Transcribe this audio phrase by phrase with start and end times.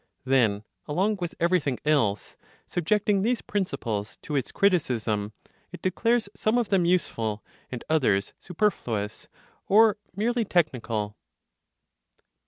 [0.25, 5.33] Then, along with everything else, subjecting these principles to its criticism,
[5.71, 9.27] it declares some of them useful, and others superfluous,
[9.67, 11.17] or merely technical.